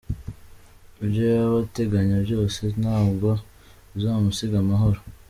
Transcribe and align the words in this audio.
Ibyo 1.03 1.23
yaba 1.33 1.55
ateganya 1.65 2.15
byose 2.25 2.59
ntabwo 2.81 3.29
bizamusiga 3.93 4.55
amahoro. 4.65 4.99